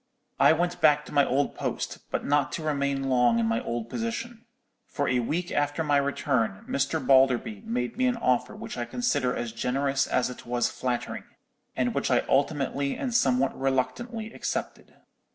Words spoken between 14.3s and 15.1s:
accepted.